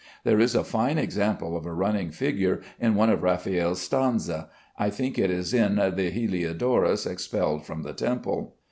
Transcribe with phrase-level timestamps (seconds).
[0.23, 4.47] There is a fine example of a running figure in one of Raffaelle's stanze.
[4.75, 8.55] I think it is in the "Heliodorus Expelled from the Temple."